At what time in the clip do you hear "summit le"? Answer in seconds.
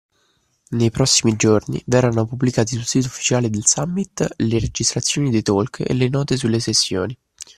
3.67-4.57